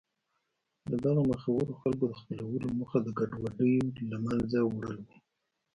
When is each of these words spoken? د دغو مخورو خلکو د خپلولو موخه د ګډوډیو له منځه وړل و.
د 0.89 0.91
دغو 1.03 1.21
مخورو 1.31 1.73
خلکو 1.81 2.03
د 2.09 2.13
خپلولو 2.19 2.67
موخه 2.79 2.97
د 3.03 3.07
ګډوډیو 3.19 3.85
له 4.11 4.17
منځه 4.25 4.59
وړل 4.63 4.97
و. 5.07 5.09